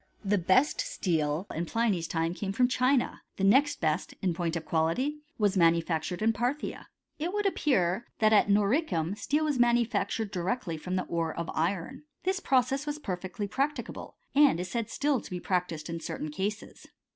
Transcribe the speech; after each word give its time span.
The 0.25 0.39
best 0.39 0.81
steel 0.81 1.45
in 1.53 1.67
Pliny's 1.67 2.07
time 2.07 2.33
came 2.33 2.53
from 2.53 2.67
China; 2.67 3.21
the 3.37 3.43
next 3.43 3.79
best, 3.79 4.15
in 4.19 4.33
point 4.33 4.55
of 4.55 4.65
quality, 4.65 5.19
was 5.37 5.55
manufactured 5.55 6.23
in 6.23 6.33
Parthia. 6.33 6.87
It 7.19 7.33
would 7.33 7.45
appear, 7.45 8.07
that 8.17 8.33
at 8.33 8.49
Noricum 8.49 9.15
steel 9.15 9.43
was 9.45 9.59
manu' 9.59 9.85
factured 9.85 10.31
"directly 10.31 10.75
from 10.77 10.95
the 10.95 11.03
ore 11.03 11.35
of 11.37 11.51
iron. 11.53 12.05
This 12.23 12.39
process 12.39 12.87
was 12.87 12.97
perfecly 12.97 13.47
practicable, 13.47 14.15
and 14.33 14.59
it 14.59 14.63
is 14.63 14.71
said 14.71 14.89
still 14.89 15.21
to 15.21 15.29
be 15.29 15.39
prac* 15.39 15.67
tised 15.69 15.87
in 15.87 15.99
certain 15.99 16.31
cases. 16.31 16.87